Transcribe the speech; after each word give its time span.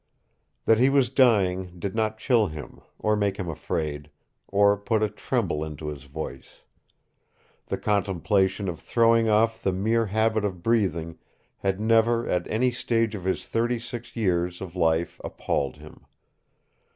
That 0.65 0.79
he 0.79 0.89
was 0.89 1.11
dying 1.11 1.77
did 1.77 1.93
not 1.93 2.17
chill 2.17 2.47
him, 2.47 2.81
or 2.97 3.15
make 3.15 3.37
him 3.37 3.47
afraid, 3.47 4.09
or 4.47 4.75
put 4.75 5.03
a 5.03 5.07
tremble 5.09 5.63
into 5.63 5.89
his 5.89 6.05
voice. 6.05 6.61
The 7.67 7.77
contemplation 7.77 8.67
of 8.67 8.79
throwing 8.79 9.29
off 9.29 9.61
the 9.61 9.71
mere 9.71 10.07
habit 10.07 10.43
of 10.43 10.63
breathing 10.63 11.19
had 11.57 11.79
never 11.79 12.27
at 12.27 12.49
any 12.49 12.71
stage 12.71 13.13
of 13.13 13.25
his 13.25 13.45
thirty 13.45 13.77
six 13.77 14.15
years 14.15 14.59
of 14.59 14.75
life 14.75 15.21
appalled 15.23 15.75
him. 15.75 16.07